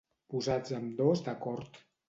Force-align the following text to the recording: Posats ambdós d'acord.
Posats 0.33 0.73
ambdós 0.79 1.23
d'acord. 1.31 1.83